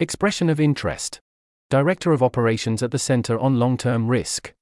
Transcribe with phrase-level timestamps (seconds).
[0.00, 1.20] Expression of interest.
[1.70, 4.54] Director of Operations at the Center on Long Term Risk.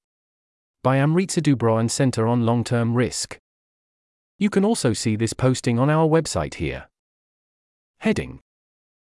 [0.81, 3.37] By Sidhu-Brar and Center on Long Term Risk.
[4.39, 6.87] You can also see this posting on our website here.
[7.99, 8.39] Heading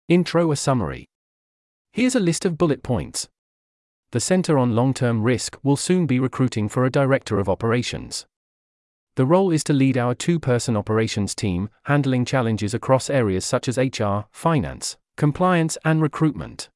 [0.06, 1.08] Intro A summary.
[1.92, 3.28] Here's a list of bullet points.
[4.12, 8.24] The Center on Long Term Risk will soon be recruiting for a Director of Operations.
[9.16, 13.66] The role is to lead our two person operations team, handling challenges across areas such
[13.66, 16.70] as HR, finance, compliance, and recruitment.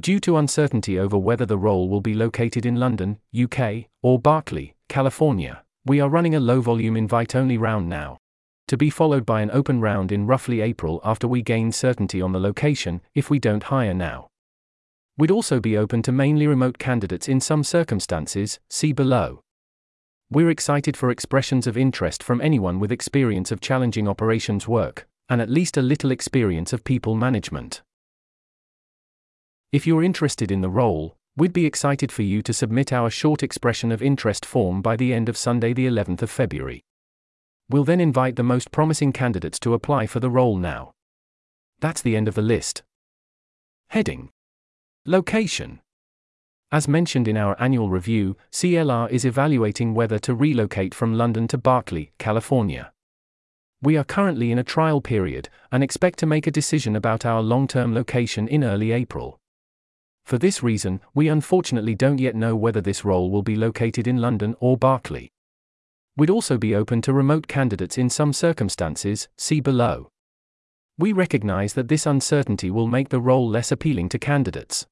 [0.00, 4.76] Due to uncertainty over whether the role will be located in London, UK, or Berkeley,
[4.88, 8.16] California, we are running a low volume invite only round now.
[8.68, 12.32] To be followed by an open round in roughly April after we gain certainty on
[12.32, 14.28] the location, if we don't hire now.
[15.18, 19.42] We'd also be open to mainly remote candidates in some circumstances, see below.
[20.30, 25.40] We're excited for expressions of interest from anyone with experience of challenging operations work, and
[25.40, 27.82] at least a little experience of people management.
[29.72, 33.42] If you're interested in the role, We'd be excited for you to submit our short
[33.42, 36.84] expression of interest form by the end of Sunday, the 11th of February.
[37.70, 40.92] We'll then invite the most promising candidates to apply for the role now.
[41.80, 42.82] That's the end of the list.
[43.88, 44.28] Heading
[45.06, 45.80] Location
[46.70, 51.56] As mentioned in our annual review, CLR is evaluating whether to relocate from London to
[51.56, 52.92] Berkeley, California.
[53.82, 57.42] We are currently in a trial period and expect to make a decision about our
[57.42, 59.40] long term location in early April.
[60.24, 64.18] For this reason, we unfortunately don't yet know whether this role will be located in
[64.18, 65.32] London or Berkeley.
[66.16, 70.10] We'd also be open to remote candidates in some circumstances, see below.
[70.96, 74.86] We recognize that this uncertainty will make the role less appealing to candidates.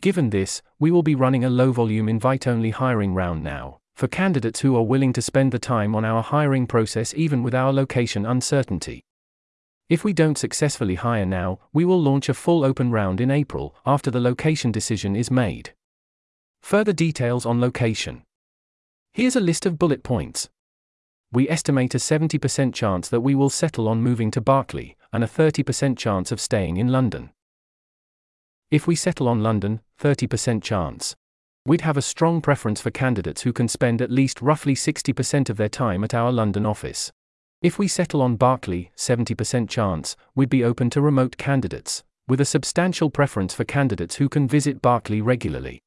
[0.00, 4.06] Given this, we will be running a low volume invite only hiring round now, for
[4.06, 7.72] candidates who are willing to spend the time on our hiring process even with our
[7.72, 9.02] location uncertainty.
[9.88, 13.74] If we don't successfully hire now, we will launch a full open round in April
[13.86, 15.72] after the location decision is made.
[16.60, 18.22] Further details on location.
[19.14, 20.50] Here's a list of bullet points.
[21.32, 25.26] We estimate a 70% chance that we will settle on moving to Berkeley, and a
[25.26, 27.30] 30% chance of staying in London.
[28.70, 31.16] If we settle on London, 30% chance.
[31.66, 35.56] We'd have a strong preference for candidates who can spend at least roughly 60% of
[35.56, 37.10] their time at our London office.
[37.60, 42.44] If we settle on Berkeley, 70% chance, we'd be open to remote candidates, with a
[42.44, 45.80] substantial preference for candidates who can visit Berkeley regularly.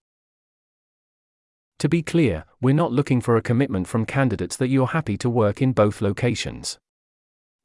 [1.77, 5.29] To be clear, we're not looking for a commitment from candidates that you're happy to
[5.29, 6.77] work in both locations.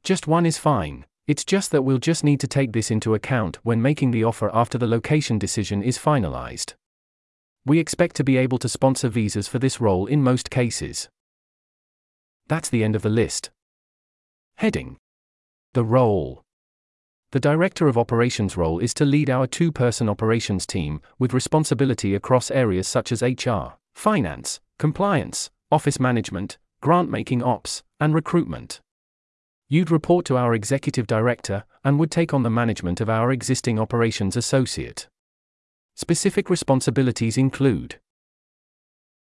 [0.05, 3.59] Just one is fine, it's just that we'll just need to take this into account
[3.63, 6.75] when making the offer after the location decision is finalized.
[7.65, 11.09] We expect to be able to sponsor visas for this role in most cases.
[12.47, 13.49] That's the end of the list.
[14.57, 14.97] Heading
[15.73, 16.43] The role.
[17.31, 22.13] The Director of Operations role is to lead our two person operations team, with responsibility
[22.13, 28.79] across areas such as HR, finance, compliance, office management, grant making ops, and recruitment.
[29.67, 33.79] You'd report to our Executive Director and would take on the management of our existing
[33.79, 35.07] operations associate.
[35.97, 37.99] Specific responsibilities include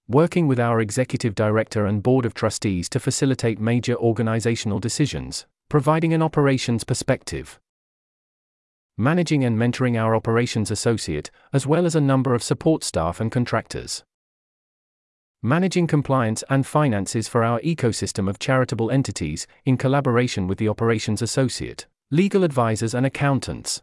[0.09, 6.15] working with our executive director and board of trustees to facilitate major organizational decisions, providing
[6.15, 7.61] an operations perspective,
[8.97, 13.31] managing and mentoring our operations associate, as well as a number of support staff and
[13.31, 14.03] contractors,
[15.43, 21.21] managing compliance and finances for our ecosystem of charitable entities in collaboration with the operations
[21.21, 23.83] associate, legal advisors, and accountants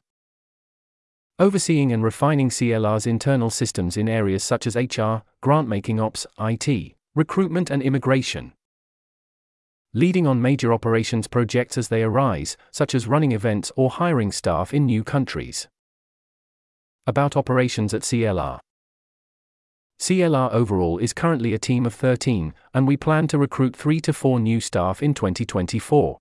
[1.42, 6.94] overseeing and refining CLR's internal systems in areas such as HR, grant making ops, IT,
[7.16, 8.54] recruitment, and immigration.
[9.92, 14.72] Leading on major operations projects as they arise, such as running events or hiring staff
[14.72, 15.68] in new countries.
[17.08, 18.60] About operations at CLR.
[20.00, 24.14] CLR overall is currently a team of 13, and we plan to recruit 3 to
[24.14, 26.20] 4 new staff in 2024.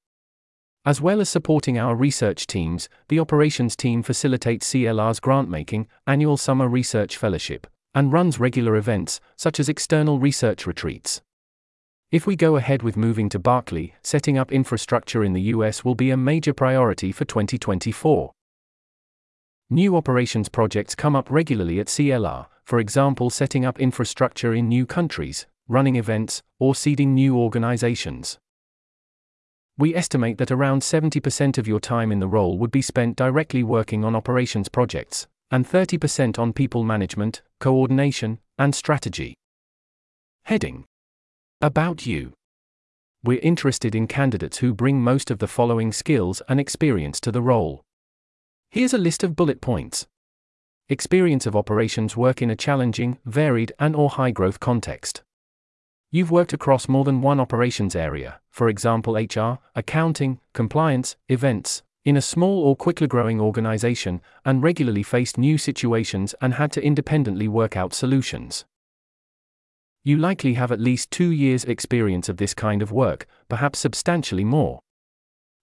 [0.87, 6.69] As well as supporting our research teams, the operations team facilitates CLR's grant-making, annual summer
[6.69, 11.21] research fellowship, and runs regular events, such as external research retreats.
[12.11, 15.95] If we go ahead with moving to Berkeley, setting up infrastructure in the US will
[15.95, 18.33] be a major priority for 2024.
[19.69, 24.87] New operations projects come up regularly at CLR, for example, setting up infrastructure in new
[24.87, 28.39] countries, running events, or seeding new organizations.
[29.81, 33.63] We estimate that around 70% of your time in the role would be spent directly
[33.63, 39.33] working on operations projects, and 30% on people management, coordination, and strategy.
[40.45, 40.85] Heading
[41.63, 42.35] About You.
[43.25, 47.41] We're interested in candidates who bring most of the following skills and experience to the
[47.41, 47.81] role
[48.71, 50.07] Here's a list of bullet points.
[50.91, 55.23] Experience of operations work in a challenging, varied, and or high growth context.
[56.13, 62.17] You've worked across more than one operations area, for example HR, accounting, compliance, events, in
[62.17, 67.47] a small or quickly growing organization, and regularly faced new situations and had to independently
[67.47, 68.65] work out solutions.
[70.03, 74.45] You likely have at least two years' experience of this kind of work, perhaps substantially
[74.45, 74.81] more.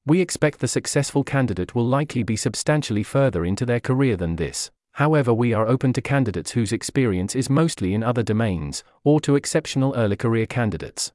[0.05, 4.71] We expect the successful candidate will likely be substantially further into their career than this.
[4.97, 9.35] However, we are open to candidates whose experience is mostly in other domains, or to
[9.35, 11.11] exceptional early career candidates.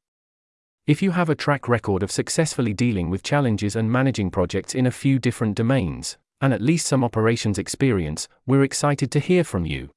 [0.87, 4.87] If you have a track record of successfully dealing with challenges and managing projects in
[4.87, 9.67] a few different domains, and at least some operations experience, we're excited to hear from
[9.67, 9.91] you.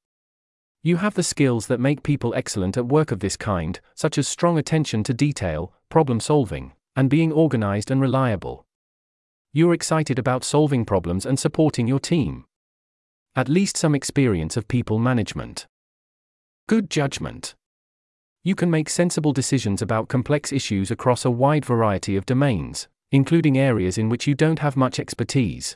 [0.81, 4.27] You have the skills that make people excellent at work of this kind, such as
[4.27, 8.65] strong attention to detail, problem solving, and being organized and reliable.
[9.53, 12.45] You're excited about solving problems and supporting your team
[13.37, 15.67] at least some experience of people management.
[16.69, 17.53] Good judgment.
[18.43, 23.57] You can make sensible decisions about complex issues across a wide variety of domains, including
[23.57, 25.75] areas in which you don't have much expertise.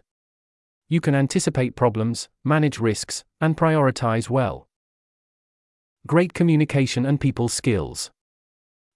[0.87, 4.69] You can anticipate problems, manage risks, and prioritize well.
[6.07, 8.09] Great communication and people skills.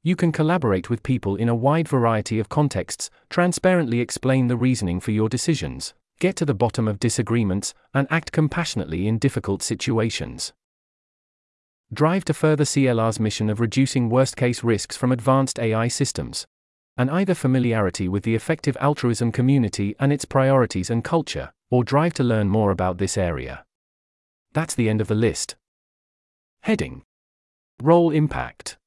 [0.04, 5.02] You can collaborate with people in a wide variety of contexts, transparently explain the reasoning
[5.02, 10.54] for your decisions, get to the bottom of disagreements, and act compassionately in difficult situations.
[11.92, 16.48] Drive to further CLR's mission of reducing worst case risks from advanced AI systems.
[16.96, 22.14] And either familiarity with the effective altruism community and its priorities and culture, or drive
[22.14, 23.66] to learn more about this area.
[24.54, 25.58] That's the end of the list.
[26.62, 27.04] Heading
[27.82, 28.78] Role Impact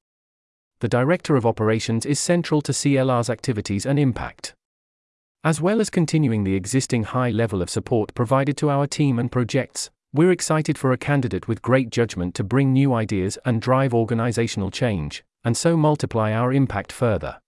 [0.80, 4.54] The Director of Operations is central to CLR's activities and impact.
[5.46, 9.31] As well as continuing the existing high level of support provided to our team and
[9.31, 13.94] projects, we're excited for a candidate with great judgment to bring new ideas and drive
[13.94, 17.40] organizational change, and so multiply our impact further.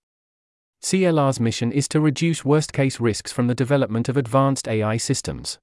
[0.81, 5.59] CLR's mission is to reduce worst case risks from the development of advanced AI systems.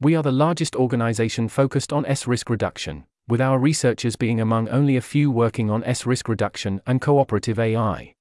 [0.00, 4.68] We are the largest organization focused on S risk reduction, with our researchers being among
[4.68, 8.14] only a few working on S risk reduction and cooperative AI.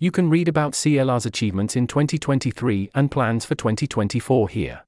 [0.00, 4.84] You can read about CLR's achievements in 2023 and plans for 2024 here.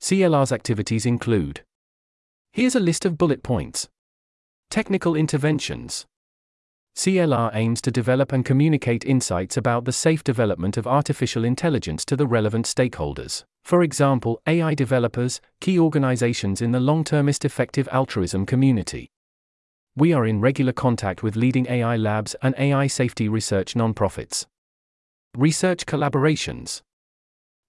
[0.00, 1.62] CLR's activities include
[2.52, 3.88] Here's a list of bullet points.
[4.68, 6.06] Technical interventions.
[6.96, 12.16] CLR aims to develop and communicate insights about the safe development of artificial intelligence to
[12.16, 18.44] the relevant stakeholders, for example, AI developers, key organizations in the long termist effective altruism
[18.44, 19.12] community
[19.98, 24.44] we are in regular contact with leading AI labs and AI safety research nonprofits.
[25.34, 26.82] Research collaborations.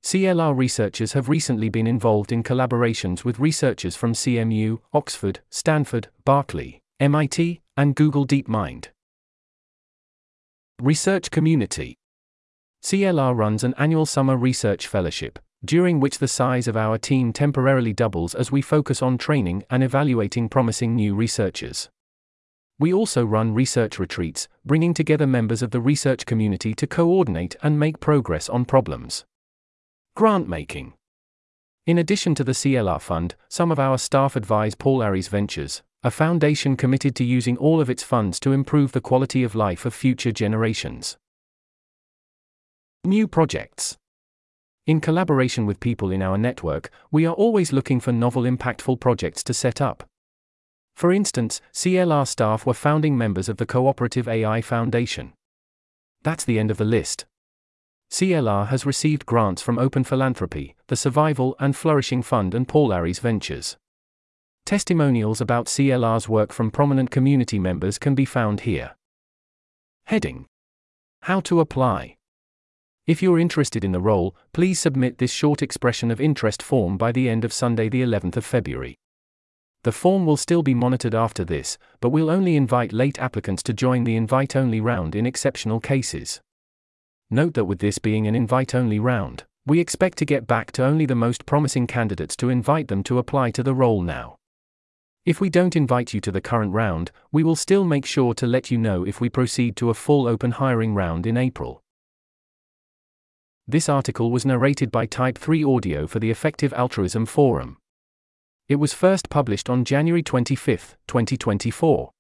[0.04, 6.82] CLR researchers have recently been involved in collaborations with researchers from CMU, Oxford, Stanford, Berkeley,
[7.00, 8.88] MIT, and Google DeepMind.
[10.82, 11.96] Research Community
[12.84, 17.94] CLR runs an annual summer research fellowship, during which the size of our team temporarily
[17.94, 21.90] doubles as we focus on training and evaluating promising new researchers.
[22.80, 27.80] We also run research retreats, bringing together members of the research community to coordinate and
[27.80, 29.26] make progress on problems.
[30.16, 30.94] Grant making.
[31.88, 36.78] In addition to the CLR Fund, some of our staff advise Polaris Ventures, a foundation
[36.78, 40.32] committed to using all of its funds to improve the quality of life of future
[40.32, 41.18] generations.
[43.04, 43.98] New projects.
[44.86, 49.44] In collaboration with people in our network, we are always looking for novel, impactful projects
[49.46, 50.08] to set up.
[50.98, 55.34] For instance, CLR staff were founding members of the Cooperative AI Foundation.
[56.24, 57.28] That's the end of the list.
[58.10, 63.78] CLR has received grants from Open Philanthropy, the Survival and Flourishing Fund, and Polaris Ventures.
[64.66, 68.96] Testimonials about CLR's work from prominent community members can be found here.
[70.08, 70.48] Heading
[71.22, 72.16] How to apply.
[73.06, 77.12] If you're interested in the role, please submit this short expression of interest form by
[77.12, 78.98] the end of Sunday, the 11th of February.
[79.88, 83.74] The form will still be monitored after this, but we'll only invite late applicants to
[83.74, 86.42] join the invite only round in exceptional cases.
[87.30, 90.84] Note that with this being an invite only round, we expect to get back to
[90.84, 94.36] only the most promising candidates to invite them to apply to the role now.
[95.24, 98.46] If we don't invite you to the current round, we will still make sure to
[98.46, 101.82] let you know if we proceed to a full open hiring round in April.
[103.66, 107.78] This article was narrated by Type 3 Audio for the Effective Altruism Forum.
[108.70, 112.12] It was first published on January 25, 2024.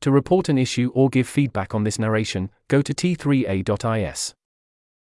[0.00, 4.34] To report an issue or give feedback on this narration, go to t3a.is.